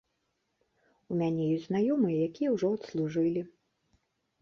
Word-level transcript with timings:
У 1.11 1.19
мяне 1.19 1.43
есць 1.57 1.67
знаёмыя, 1.67 2.19
якія 2.31 2.49
ўжо 2.57 2.67
адслужылі. 2.81 3.49